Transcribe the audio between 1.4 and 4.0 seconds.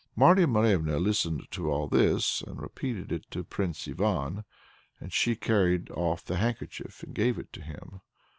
to all this, and repeated it to Prince